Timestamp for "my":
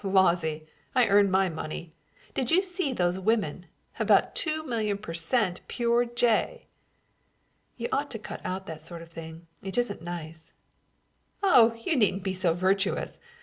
1.31-1.47